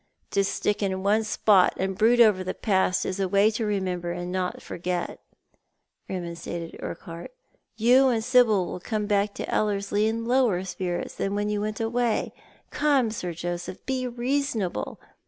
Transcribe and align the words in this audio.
"To 0.31 0.43
stick 0.43 0.81
in 0.81 1.03
one 1.03 1.23
spot 1.23 1.75
and 1.77 1.95
brood 1.95 2.19
over 2.19 2.43
the 2.43 2.55
past 2.55 3.05
is 3.05 3.17
the 3.17 3.29
way 3.29 3.51
to 3.51 3.67
remember 3.67 4.11
and 4.11 4.31
not 4.31 4.55
to 4.55 4.59
forget," 4.61 5.19
remonstrated 6.09 6.75
Urquhart." 6.81 7.35
You 7.87 8.07
and 8.07 8.23
Sibyl 8.23 8.65
will 8.65 8.79
come 8.79 9.05
back 9.05 9.35
to 9.35 9.47
Ellerslie 9.47 10.07
in 10.07 10.25
lower 10.25 10.63
spirits 10.63 11.13
than 11.13 11.35
when 11.35 11.49
you 11.49 11.61
went 11.61 11.79
away. 11.79 12.33
Come, 12.71 13.11
Sir 13.11 13.31
Joseph, 13.31 13.85
be 13.85 14.07
reasonable. 14.07 14.97